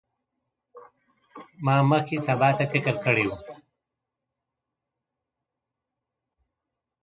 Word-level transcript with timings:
زه 1.65 1.73
مخکي 1.91 2.17
سبا 2.27 2.49
ته 2.57 2.63
فکر 2.73 2.93
کړی 3.03 3.25
و 3.27 3.31